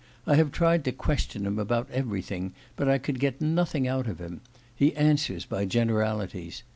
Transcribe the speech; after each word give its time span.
I 0.25 0.33
have 0.33 0.51
tried 0.51 0.83
to 0.85 0.91
question 0.91 1.45
him 1.45 1.59
about 1.59 1.87
everything, 1.91 2.53
but 2.75 2.87
I 2.89 2.97
could 2.97 3.19
get 3.19 3.39
nothing 3.39 3.87
out 3.87 4.07
of 4.07 4.17
him. 4.19 4.41
He 4.75 4.95
answers 4.95 5.45
by 5.45 5.65
generalities. 5.65 6.63